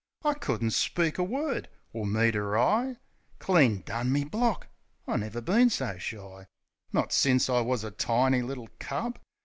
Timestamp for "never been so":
5.17-5.99